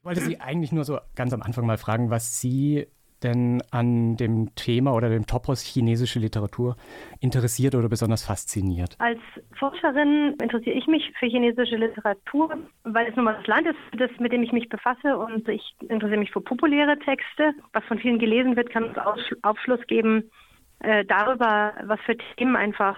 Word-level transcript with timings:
Ich 0.00 0.06
wollte 0.06 0.22
Sie 0.22 0.40
eigentlich 0.40 0.72
nur 0.72 0.84
so 0.84 0.98
ganz 1.14 1.34
am 1.34 1.42
Anfang 1.42 1.66
mal 1.66 1.76
fragen, 1.76 2.08
was 2.08 2.40
Sie 2.40 2.86
denn 3.22 3.62
an 3.70 4.16
dem 4.16 4.54
Thema 4.54 4.94
oder 4.94 5.10
dem 5.10 5.26
Topos 5.26 5.60
chinesische 5.60 6.18
Literatur 6.18 6.76
interessiert 7.20 7.74
oder 7.74 7.90
besonders 7.90 8.24
fasziniert? 8.24 8.96
Als 8.98 9.20
Forscherin 9.58 10.36
interessiere 10.40 10.74
ich 10.74 10.86
mich 10.86 11.12
für 11.18 11.26
chinesische 11.26 11.76
Literatur, 11.76 12.56
weil 12.84 13.08
es 13.08 13.16
nun 13.16 13.26
mal 13.26 13.34
das 13.34 13.46
Land 13.46 13.66
ist, 13.66 13.76
das, 13.98 14.10
mit 14.18 14.32
dem 14.32 14.42
ich 14.42 14.52
mich 14.52 14.70
befasse 14.70 15.18
und 15.18 15.46
ich 15.50 15.74
interessiere 15.82 16.20
mich 16.20 16.30
für 16.30 16.40
populäre 16.40 16.98
Texte. 17.00 17.52
Was 17.74 17.84
von 17.84 17.98
vielen 17.98 18.18
gelesen 18.18 18.56
wird, 18.56 18.70
kann 18.70 18.84
uns 18.84 18.96
Aufschluss 19.42 19.86
geben 19.86 20.30
äh, 20.78 21.04
darüber, 21.04 21.74
was 21.84 22.00
für 22.06 22.16
Themen 22.38 22.56
einfach 22.56 22.96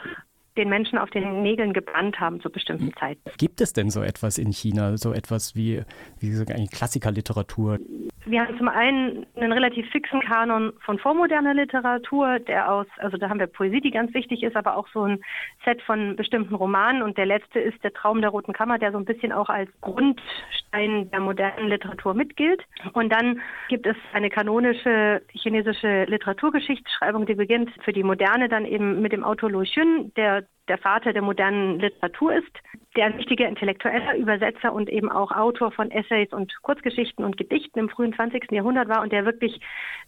den 0.57 0.69
Menschen 0.69 0.99
auf 0.99 1.11
den 1.11 1.43
Nägeln 1.43 1.73
gebrannt 1.73 2.21
haben 2.21 2.41
zu 2.41 2.51
bestimmten 2.51 2.93
Zeiten. 2.99 3.23
Gibt 3.39 3.61
es 3.61 3.73
denn 3.73 3.91
so 3.91 4.03
etwas 4.03 4.39
in 4.39 4.53
China, 4.53 4.97
so 4.97 5.13
etwas 5.13 5.55
wie, 5.55 5.83
wie 6.19 6.31
gesagt, 6.31 6.51
eine 6.51 6.67
Klassikerliteratur? 6.67 7.79
Wir 8.25 8.43
haben 8.43 8.57
zum 8.57 8.69
einen 8.69 9.27
einen 9.35 9.53
relativ 9.53 9.91
fixen 9.91 10.21
Kanon 10.21 10.73
von 10.85 10.99
vormoderner 10.99 11.55
Literatur, 11.55 12.39
der 12.39 12.73
aus, 12.73 12.87
also 12.99 13.17
da 13.17 13.29
haben 13.29 13.41
wir 13.41 13.49
Poesie, 13.49 13.81
die 13.81 13.91
ganz 13.91 14.15
wichtig 14.15 14.45
ist, 14.45 14.55
aber 14.55 14.77
auch 14.77 14.87
so 14.93 15.03
ein 15.03 15.21
Set 15.65 15.83
von 15.83 16.15
bestimmten 16.15 16.55
Romanen. 16.55 17.03
Und 17.03 17.19
der 17.19 17.27
letzte 17.27 17.59
ist 17.59 17.83
der 17.83 17.93
Traum 17.93 18.21
der 18.21 18.31
Roten 18.31 18.53
Kammer, 18.53 18.79
der 18.79 18.93
so 18.93 18.99
ein 18.99 19.05
bisschen 19.05 19.33
auch 19.33 19.49
als 19.49 19.69
Grundstein 19.81 21.11
der 21.11 21.21
modernen 21.21 21.69
Literatur 21.69 22.15
mitgilt. 22.15 22.63
Und 22.93 23.13
dann 23.13 23.41
gibt 23.69 23.87
es 23.87 23.97
eine 24.13 24.31
kanonische 24.31 25.23
chinesische 25.33 26.05
Literaturgeschichtsschreibung, 26.05 27.27
die 27.27 27.35
beginnt 27.35 27.71
für 27.83 27.93
die 27.93 28.05
Moderne 28.05 28.49
dann 28.49 28.67
eben 28.67 29.03
mit 29.03 29.13
dem 29.13 29.25
Autor 29.25 29.51
Lu 29.51 29.65
Xun, 29.65 30.13
der 30.17 30.45
der 30.69 30.79
Vater 30.79 31.13
der 31.13 31.23
modernen 31.23 31.81
Literatur 31.81 32.35
ist, 32.35 32.57
der 32.97 33.07
ein 33.07 33.19
wichtiger 33.19 33.49
intellektueller 33.49 34.17
Übersetzer 34.17 34.73
und 34.73 34.91
eben 34.91 35.11
auch 35.11 35.33
Autor 35.33 35.73
von 35.73 35.91
Essays 35.91 36.33
und 36.33 36.53
Kurzgeschichten 36.63 37.25
und 37.25 37.37
Gedichten 37.37 37.79
im 37.79 37.89
frühen 37.89 38.13
20. 38.13 38.51
Jahrhundert 38.51 38.89
war 38.89 39.03
und 39.03 39.13
der 39.13 39.25
wirklich 39.25 39.61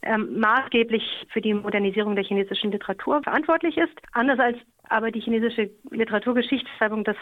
ähm, 0.03 0.39
maßgeblich 0.39 1.27
für 1.33 1.41
die 1.41 1.55
Modernisierung 1.55 2.15
der 2.15 2.25
chinesischen 2.25 2.73
Literatur 2.73 3.23
verantwortlich 3.23 3.77
ist. 3.77 3.95
Anders 4.13 4.39
als 4.39 4.59
aber 4.89 5.11
die 5.11 5.21
chinesische 5.21 5.71
Literaturgeschichtsschreibung 5.91 7.05
das 7.05 7.17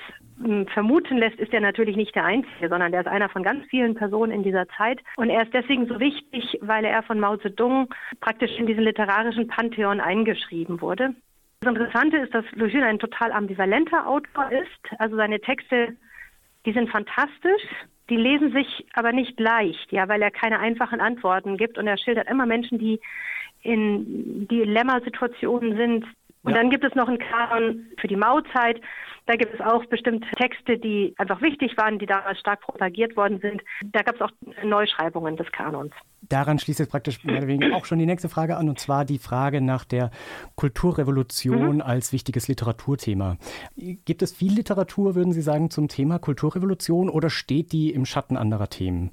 ähm, 0.45 0.67
vermuten 0.67 1.19
lässt, 1.19 1.39
ist 1.39 1.53
er 1.53 1.61
natürlich 1.61 1.97
nicht 1.97 2.15
der 2.15 2.25
Einzige, 2.25 2.69
sondern 2.69 2.93
der 2.93 3.03
ist 3.03 3.07
einer 3.07 3.29
von 3.29 3.43
ganz 3.43 3.65
vielen 3.67 3.95
Personen 3.95 4.33
in 4.33 4.43
dieser 4.43 4.67
Zeit. 4.77 5.01
Und 5.17 5.31
er 5.31 5.43
ist 5.43 5.55
deswegen 5.55 5.87
so 5.87 6.01
wichtig, 6.01 6.59
weil 6.61 6.85
er 6.85 7.03
von 7.03 7.21
Mao 7.21 7.37
Zedong 7.37 7.89
praktisch 8.21 8.59
in 8.59 8.67
diesen 8.67 8.83
literarischen 8.83 9.47
Pantheon 9.47 10.01
eingeschrieben 10.01 10.81
wurde. 10.81 11.15
Das 11.63 11.69
Interessante 11.71 12.17
ist, 12.17 12.35
dass 12.35 12.45
Lugin 12.57 12.83
ein 12.83 12.99
total 12.99 13.31
ambivalenter 13.31 14.09
Autor 14.09 14.51
ist. 14.51 14.99
Also 14.99 15.15
seine 15.15 15.41
Texte, 15.41 15.97
die 16.67 16.73
sind 16.73 16.91
fantastisch, 16.91 17.63
die 18.11 18.17
lesen 18.17 18.51
sich 18.53 18.85
aber 18.95 19.13
nicht 19.13 19.39
leicht, 19.39 19.93
ja, 19.93 20.09
weil 20.09 20.21
er 20.23 20.33
keine 20.33 20.59
einfachen 20.59 21.01
Antworten 21.01 21.57
gibt 21.57 21.79
und 21.79 21.87
er 21.87 21.99
schildert 21.99 22.29
immer 22.29 22.47
Menschen, 22.47 22.79
die 22.81 23.01
in 23.63 24.49
Dilemmasituationen 24.49 25.77
sind. 25.77 26.05
Und 26.43 26.53
ja. 26.53 26.59
dann 26.59 26.71
gibt 26.71 26.85
es 26.85 26.95
noch 26.95 27.09
einen 27.09 27.19
Kanon 27.19 27.87
für 27.99 28.09
die 28.09 28.17
Mauzeit. 28.17 28.81
Da 29.27 29.37
gibt 29.37 29.55
es 29.55 29.61
auch 29.61 29.85
bestimmte 29.87 30.29
Texte, 30.37 30.79
die 30.79 31.15
einfach 31.17 31.41
wichtig 31.41 31.77
waren, 31.77 31.99
die 32.01 32.07
damals 32.07 32.41
stark 32.41 32.61
propagiert 32.63 33.17
worden 33.17 33.39
sind. 33.41 33.63
Da 33.93 34.03
gab 34.03 34.17
es 34.17 34.21
auch 34.21 34.31
Neuschreibungen 34.65 35.37
des 35.37 35.51
Kanons. 35.53 35.93
Daran 36.23 36.59
schließt 36.59 36.81
jetzt 36.81 36.91
praktisch 36.91 37.23
mehr 37.23 37.39
oder 37.39 37.47
weniger 37.47 37.77
auch 37.77 37.85
schon 37.85 37.99
die 37.99 38.07
nächste 38.07 38.29
Frage 38.29 38.57
an, 38.57 38.69
und 38.69 38.81
zwar 38.81 39.05
die 39.05 39.19
Frage 39.19 39.61
nach 39.61 39.85
der 39.85 40.11
Kulturrevolution 40.57 41.77
mhm. 41.77 41.83
als 41.83 42.13
wichtiges 42.13 42.49
Literaturthema. 42.49 43.37
Gibt 43.77 44.23
es 44.23 44.33
viel 44.33 44.53
Literatur, 44.53 45.15
würden 45.15 45.33
Sie 45.33 45.43
sagen, 45.43 45.71
zum 45.71 45.87
Thema 45.87 46.19
Kulturrevolution 46.19 47.09
oder 47.09 47.31
steht 47.31 47.73
die 47.73 47.91
im 47.91 48.05
Schatten 48.05 48.37
anderer 48.37 48.69
Themen? 48.69 49.13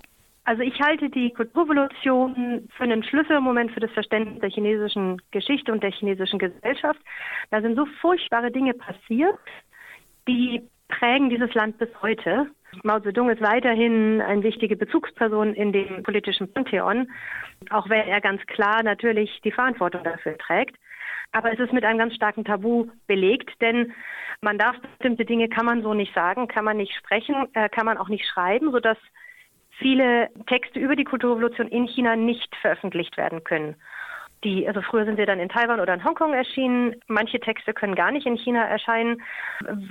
Also 0.50 0.64
ich 0.64 0.81
halte 0.81 1.11
die 1.11 1.30
Kulturrevolution 1.30 2.67
für 2.75 2.83
einen 2.83 3.03
Schlüsselmoment 3.03 3.69
für 3.72 3.81
das 3.81 3.92
Verständnis 3.92 4.39
der 4.39 4.50
chinesischen 4.50 5.22
Geschichte 5.30 5.72
und 5.72 5.83
der 5.83 5.92
chinesischen 5.92 6.39
Gesellschaft. 6.39 7.00
Da 7.52 7.61
sind 7.61 7.75
so 7.75 7.86
furchtbare 8.02 8.50
Dinge 8.50 8.73
passiert, 8.73 9.38
die 10.27 10.67
prägen 10.88 11.30
dieses 11.30 11.54
Land 11.54 11.77
bis 11.77 11.89
heute. 12.02 12.48
Mao 12.82 12.99
Zedong 12.99 13.30
ist 13.30 13.43
weiterhin 13.43 14.21
eine 14.21 14.42
wichtige 14.42 14.76
Bezugsperson 14.76 15.54
in 15.54 15.71
dem 15.71 16.02
politischen 16.02 16.52
Pantheon, 16.52 17.11
auch 17.70 17.88
wenn 17.88 18.08
er 18.08 18.20
ganz 18.20 18.43
klar 18.48 18.82
natürlich 18.82 19.30
die 19.43 19.52
Verantwortung 19.52 20.04
dafür 20.04 20.36
trägt. 20.39 20.76
Aber 21.32 21.54
es 21.54 21.59
ist 21.59 21.73
mit 21.73 21.86
einem 21.86 21.99
ganz 21.99 22.15
starken 22.15 22.43
Tabu 22.43 22.88
belegt, 23.05 23.52
denn 23.61 23.93
man 24.42 24.58
darf 24.58 24.76
bestimmte 24.82 25.26
Dinge 25.26 25.48
kann 25.48 25.67
man 25.67 25.83
so 25.83 25.93
nicht 25.93 26.15
sagen, 26.15 26.48
kann 26.48 26.65
man 26.65 26.77
nicht 26.77 26.95
sprechen, 26.95 27.36
äh, 27.54 27.70
kann 27.70 27.86
man 27.86 27.99
auch 27.99 28.09
nicht 28.09 28.26
schreiben, 28.26 28.71
sodass 28.71 28.98
viele 29.79 30.29
Texte 30.47 30.79
über 30.79 30.95
die 30.95 31.03
Kulturrevolution 31.03 31.67
in 31.67 31.87
China 31.87 32.15
nicht 32.15 32.55
veröffentlicht 32.57 33.17
werden 33.17 33.43
können. 33.43 33.75
Die, 34.43 34.67
also 34.67 34.81
früher 34.81 35.05
sind 35.05 35.17
sie 35.17 35.25
dann 35.25 35.39
in 35.39 35.49
Taiwan 35.49 35.79
oder 35.79 35.93
in 35.93 36.03
Hongkong 36.03 36.33
erschienen. 36.33 36.95
Manche 37.07 37.39
Texte 37.39 37.73
können 37.73 37.95
gar 37.95 38.11
nicht 38.11 38.25
in 38.25 38.37
China 38.37 38.63
erscheinen, 38.63 39.21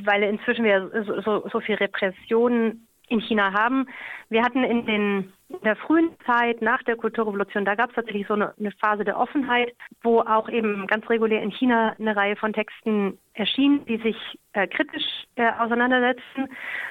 weil 0.04 0.22
inzwischen 0.22 0.64
wir 0.64 0.90
so, 1.04 1.20
so, 1.20 1.48
so 1.52 1.60
viel 1.60 1.74
Repression 1.74 2.86
in 3.08 3.20
China 3.20 3.52
haben. 3.52 3.86
Wir 4.30 4.42
hatten 4.42 4.64
in, 4.64 4.86
den, 4.86 5.32
in 5.48 5.60
der 5.64 5.76
frühen 5.76 6.10
Zeit 6.26 6.62
nach 6.62 6.82
der 6.82 6.96
Kulturrevolution, 6.96 7.64
da 7.64 7.74
gab 7.74 7.90
es 7.90 7.96
tatsächlich 7.96 8.26
so 8.26 8.34
eine, 8.34 8.54
eine, 8.58 8.70
Phase 8.72 9.04
der 9.04 9.18
Offenheit, 9.18 9.74
wo 10.02 10.20
auch 10.20 10.48
eben 10.48 10.86
ganz 10.86 11.08
regulär 11.08 11.42
in 11.42 11.50
China 11.50 11.94
eine 11.98 12.14
Reihe 12.16 12.36
von 12.36 12.52
Texten 12.52 13.18
erschienen, 13.34 13.84
die 13.86 13.98
sich 13.98 14.16
äh, 14.52 14.66
kritisch 14.66 15.24
äh, 15.36 15.50
auseinandersetzen. 15.58 16.48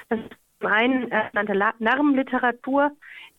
Das 0.08 0.18
einen 0.60 1.10
äh, 1.10 1.72
Narrenliteratur, 1.78 2.92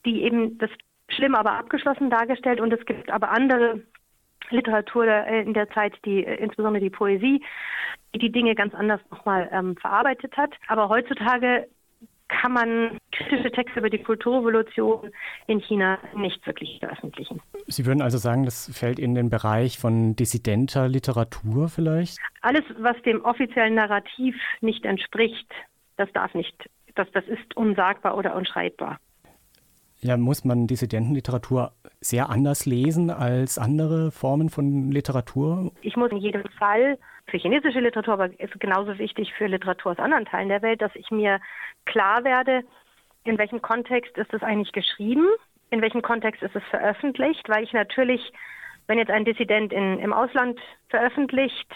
die 0.05 0.23
eben 0.23 0.57
das 0.57 0.69
Schlimme 1.09 1.37
aber 1.37 1.53
abgeschlossen 1.53 2.09
dargestellt 2.09 2.61
und 2.61 2.71
es 2.71 2.85
gibt 2.85 3.09
aber 3.09 3.31
andere 3.31 3.81
Literatur 4.49 5.05
äh, 5.05 5.41
in 5.41 5.53
der 5.53 5.69
Zeit, 5.69 5.93
die 6.05 6.25
äh, 6.25 6.35
insbesondere 6.35 6.83
die 6.83 6.89
Poesie, 6.89 7.43
die 8.13 8.19
die 8.19 8.31
Dinge 8.31 8.55
ganz 8.55 8.73
anders 8.73 9.01
nochmal 9.11 9.49
ähm, 9.51 9.75
verarbeitet 9.77 10.35
hat. 10.37 10.53
Aber 10.67 10.89
heutzutage 10.89 11.67
kann 12.29 12.53
man 12.53 12.97
kritische 13.11 13.51
Texte 13.51 13.79
über 13.79 13.89
die 13.89 14.01
Kulturrevolution 14.01 15.11
in 15.47 15.59
China 15.61 15.97
nicht 16.15 16.45
wirklich 16.45 16.77
veröffentlichen. 16.79 17.41
Sie 17.67 17.85
würden 17.85 18.01
also 18.01 18.17
sagen, 18.19 18.45
das 18.45 18.71
fällt 18.71 18.99
in 18.99 19.15
den 19.15 19.29
Bereich 19.29 19.79
von 19.79 20.15
dissidenter 20.15 20.87
Literatur 20.87 21.69
vielleicht? 21.69 22.19
Alles, 22.41 22.63
was 22.77 23.01
dem 23.01 23.25
offiziellen 23.25 23.75
Narrativ 23.75 24.35
nicht 24.61 24.85
entspricht, 24.85 25.51
das 25.97 26.11
darf 26.13 26.33
nicht, 26.35 26.69
das, 26.99 27.11
das 27.11 27.25
ist 27.27 27.55
unsagbar 27.55 28.17
oder 28.17 28.35
unschreibbar. 28.35 28.99
Ja, 30.01 30.15
muss 30.15 30.45
man 30.45 30.67
Dissidentenliteratur 30.67 31.73
sehr 31.99 32.29
anders 32.29 32.65
lesen 32.65 33.09
als 33.09 33.57
andere 33.57 34.11
Formen 34.11 34.49
von 34.49 34.91
Literatur? 34.91 35.71
Ich 35.81 35.97
muss 35.97 36.11
in 36.11 36.17
jedem 36.17 36.43
Fall 36.57 36.97
für 37.27 37.37
chinesische 37.37 37.81
Literatur, 37.81 38.13
aber 38.13 38.39
ist 38.39 38.57
genauso 38.59 38.97
wichtig 38.97 39.33
für 39.37 39.47
Literatur 39.47 39.91
aus 39.91 39.99
anderen 39.99 40.25
Teilen 40.25 40.49
der 40.49 40.61
Welt, 40.61 40.81
dass 40.81 40.95
ich 40.95 41.11
mir 41.11 41.41
klar 41.85 42.23
werde, 42.23 42.63
in 43.25 43.37
welchem 43.37 43.61
Kontext 43.61 44.17
ist 44.17 44.33
es 44.33 44.41
eigentlich 44.41 44.71
geschrieben, 44.71 45.27
in 45.69 45.81
welchem 45.81 46.01
Kontext 46.01 46.41
ist 46.41 46.55
es 46.55 46.63
veröffentlicht, 46.69 47.47
weil 47.49 47.63
ich 47.63 47.73
natürlich, 47.73 48.21
wenn 48.87 48.97
jetzt 48.97 49.11
ein 49.11 49.25
Dissident 49.25 49.73
in, 49.73 49.99
im 49.99 50.13
Ausland 50.13 50.59
veröffentlicht, 50.87 51.67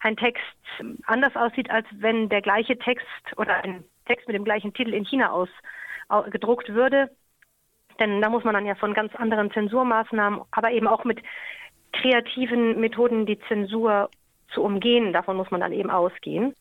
ein 0.00 0.16
Text 0.16 0.44
anders 1.06 1.34
aussieht, 1.34 1.70
als 1.70 1.86
wenn 1.92 2.28
der 2.28 2.42
gleiche 2.42 2.78
Text 2.78 3.06
oder 3.38 3.64
ein 3.64 3.82
Text 4.06 4.26
mit 4.26 4.34
dem 4.36 4.44
gleichen 4.44 4.72
Titel 4.72 4.94
in 4.94 5.04
China 5.04 5.30
aus, 5.32 5.48
gedruckt 6.30 6.68
würde, 6.72 7.10
denn 7.98 8.20
da 8.20 8.28
muss 8.28 8.44
man 8.44 8.54
dann 8.54 8.66
ja 8.66 8.74
von 8.74 8.94
ganz 8.94 9.14
anderen 9.16 9.50
Zensurmaßnahmen, 9.50 10.40
aber 10.50 10.70
eben 10.70 10.86
auch 10.86 11.04
mit 11.04 11.20
kreativen 11.92 12.78
Methoden 12.78 13.26
die 13.26 13.38
Zensur 13.48 14.10
zu 14.52 14.62
umgehen. 14.62 15.12
Davon 15.12 15.36
muss 15.36 15.50
man 15.50 15.60
dann 15.60 15.72
eben 15.72 15.90
ausgehen. 15.90 16.54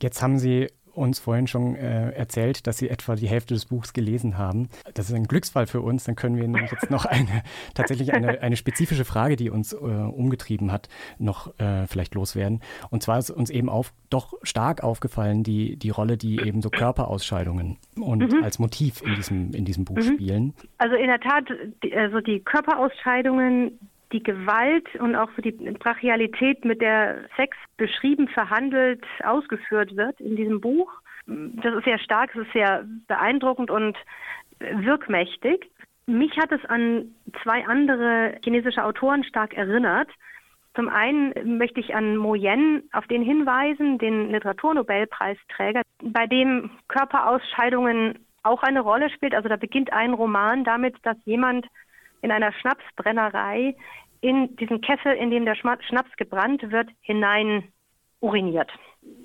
Jetzt 0.00 0.22
haben 0.22 0.38
Sie 0.38 0.68
uns 0.94 1.18
vorhin 1.18 1.46
schon 1.46 1.74
äh, 1.76 2.10
erzählt, 2.10 2.66
dass 2.66 2.78
Sie 2.78 2.88
etwa 2.88 3.14
die 3.14 3.28
Hälfte 3.28 3.54
des 3.54 3.66
Buchs 3.66 3.92
gelesen 3.92 4.38
haben. 4.38 4.68
Das 4.94 5.08
ist 5.08 5.14
ein 5.14 5.24
Glücksfall 5.24 5.66
für 5.66 5.80
uns. 5.80 6.04
Dann 6.04 6.16
können 6.16 6.36
wir 6.36 6.46
nämlich 6.46 6.70
jetzt 6.70 6.90
noch 6.90 7.04
eine 7.04 7.42
tatsächlich 7.74 8.12
eine, 8.12 8.40
eine 8.40 8.56
spezifische 8.56 9.04
Frage, 9.04 9.36
die 9.36 9.50
uns 9.50 9.72
äh, 9.72 9.76
umgetrieben 9.76 10.72
hat, 10.72 10.88
noch 11.18 11.58
äh, 11.58 11.86
vielleicht 11.86 12.14
loswerden. 12.14 12.60
Und 12.90 13.02
zwar 13.02 13.18
ist 13.18 13.30
uns 13.30 13.50
eben 13.50 13.68
auf, 13.68 13.92
doch 14.10 14.34
stark 14.42 14.82
aufgefallen, 14.82 15.42
die, 15.42 15.76
die 15.76 15.90
Rolle, 15.90 16.16
die 16.16 16.40
eben 16.40 16.62
so 16.62 16.70
Körperausscheidungen 16.70 17.78
und 17.98 18.32
mhm. 18.32 18.44
als 18.44 18.58
Motiv 18.58 19.02
in 19.02 19.14
diesem, 19.14 19.54
in 19.54 19.64
diesem 19.64 19.84
Buch 19.84 19.96
mhm. 19.96 20.02
spielen. 20.02 20.54
Also 20.78 20.96
in 20.96 21.06
der 21.06 21.20
Tat, 21.20 21.44
die, 21.82 21.94
also 21.94 22.20
die 22.20 22.40
Körperausscheidungen, 22.40 23.78
die 24.12 24.22
Gewalt 24.22 24.94
und 24.96 25.16
auch 25.16 25.28
so 25.36 25.42
die 25.42 25.52
Brachialität, 25.52 26.64
mit 26.64 26.80
der 26.80 27.28
Sex 27.36 27.56
beschrieben, 27.76 28.28
verhandelt, 28.28 29.04
ausgeführt 29.24 29.96
wird 29.96 30.20
in 30.20 30.36
diesem 30.36 30.60
Buch. 30.60 30.90
Das 31.26 31.74
ist 31.74 31.84
sehr 31.84 31.98
stark, 31.98 32.34
es 32.34 32.42
ist 32.42 32.52
sehr 32.52 32.84
beeindruckend 33.08 33.70
und 33.70 33.96
wirkmächtig. 34.58 35.70
Mich 36.06 36.36
hat 36.36 36.52
es 36.52 36.64
an 36.66 37.14
zwei 37.42 37.66
andere 37.66 38.38
chinesische 38.42 38.84
Autoren 38.84 39.24
stark 39.24 39.54
erinnert. 39.54 40.08
Zum 40.74 40.88
einen 40.88 41.58
möchte 41.58 41.80
ich 41.80 41.94
an 41.94 42.16
Mo 42.16 42.34
Yen 42.34 42.82
auf 42.92 43.06
den 43.06 43.22
hinweisen, 43.22 43.98
den 43.98 44.30
Literaturnobelpreisträger, 44.30 45.82
bei 46.02 46.26
dem 46.26 46.70
Körperausscheidungen 46.88 48.18
auch 48.42 48.62
eine 48.62 48.80
Rolle 48.80 49.10
spielt. 49.10 49.34
Also 49.34 49.48
da 49.48 49.56
beginnt 49.56 49.92
ein 49.92 50.14
Roman 50.14 50.64
damit, 50.64 50.96
dass 51.02 51.16
jemand 51.24 51.66
in 52.22 52.30
einer 52.30 52.52
Schnapsbrennerei 52.52 53.76
in 54.20 54.54
diesen 54.56 54.80
Kessel, 54.80 55.12
in 55.14 55.30
dem 55.30 55.44
der 55.44 55.56
Schnaps 55.56 56.16
gebrannt 56.16 56.70
wird, 56.70 56.88
hinein 57.00 57.64
uriniert. 58.20 58.70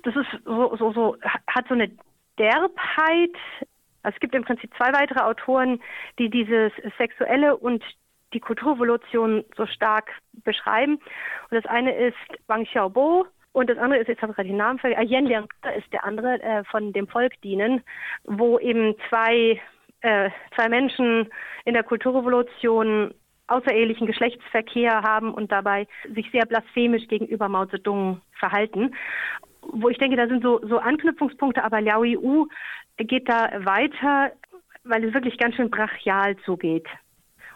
Das 0.02 0.14
ist 0.16 0.26
so, 0.44 0.76
so, 0.76 0.92
so 0.92 1.16
hat 1.46 1.66
so 1.68 1.74
eine 1.74 1.90
Derbheit. 2.38 3.36
Es 4.02 4.18
gibt 4.20 4.34
im 4.34 4.44
Prinzip 4.44 4.72
zwei 4.76 4.92
weitere 4.92 5.20
Autoren, 5.20 5.80
die 6.18 6.28
dieses 6.28 6.72
Sexuelle 6.96 7.56
und 7.56 7.82
die 8.34 8.40
Kulturrevolution 8.40 9.44
so 9.56 9.66
stark 9.66 10.10
beschreiben. 10.44 10.94
Und 10.96 11.52
das 11.52 11.66
eine 11.66 11.94
ist 11.94 12.16
Wang 12.46 12.64
Xiaobo 12.64 13.26
und 13.52 13.70
das 13.70 13.78
andere 13.78 14.00
ist, 14.00 14.08
jetzt 14.08 14.22
habe 14.22 14.32
ich 14.32 14.36
gerade 14.36 14.48
den 14.48 14.58
Namen 14.58 14.78
vergessen, 14.78 15.08
Yen 15.08 15.26
Liang 15.26 15.48
ist 15.76 15.92
der 15.92 16.04
andere 16.04 16.40
äh, 16.42 16.64
von 16.64 16.92
dem 16.92 17.08
Volk 17.08 17.40
dienen, 17.42 17.82
wo 18.24 18.58
eben 18.58 18.94
zwei, 19.08 19.60
äh, 20.00 20.30
zwei 20.54 20.68
Menschen 20.68 21.28
in 21.64 21.74
der 21.74 21.82
Kulturrevolution 21.82 23.14
außerehelichen 23.48 24.06
Geschlechtsverkehr 24.06 25.02
haben 25.02 25.32
und 25.32 25.50
dabei 25.50 25.86
sich 26.14 26.30
sehr 26.30 26.46
blasphemisch 26.46 27.08
gegenüber 27.08 27.48
Mao 27.48 27.66
Zedong 27.66 28.20
verhalten. 28.38 28.94
Wo 29.62 29.88
ich 29.88 29.98
denke, 29.98 30.16
da 30.16 30.28
sind 30.28 30.42
so, 30.42 30.60
so 30.66 30.78
Anknüpfungspunkte, 30.78 31.64
aber 31.64 31.80
Liao 31.80 32.04
Yu 32.04 32.46
geht 32.98 33.28
da 33.28 33.50
weiter, 33.64 34.32
weil 34.84 35.04
es 35.04 35.14
wirklich 35.14 35.38
ganz 35.38 35.56
schön 35.56 35.70
brachial 35.70 36.36
zugeht. 36.44 36.86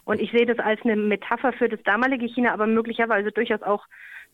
Und 0.05 0.21
ich 0.21 0.33
sehe 0.33 0.47
das 0.47 0.59
als 0.59 0.81
eine 0.83 0.97
Metapher 0.97 1.53
für 1.53 1.69
das 1.69 1.83
damalige 1.85 2.27
China, 2.27 2.53
aber 2.53 2.67
möglicherweise 2.67 3.31
durchaus 3.31 3.63
auch 3.63 3.85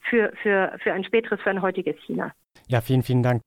für, 0.09 0.33
für, 0.43 0.79
für 0.83 0.93
ein 0.93 1.05
späteres, 1.05 1.41
für 1.41 1.51
ein 1.51 1.61
heutiges 1.63 1.97
China. 2.07 2.33
Ja, 2.69 2.81
vielen, 2.81 3.03
vielen 3.03 3.23
Dank. 3.23 3.43